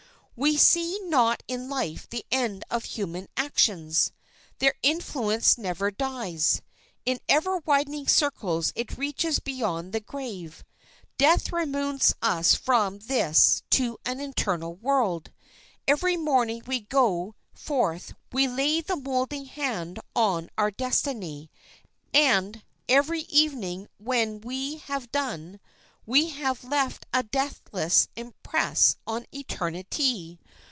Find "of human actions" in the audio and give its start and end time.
2.71-4.11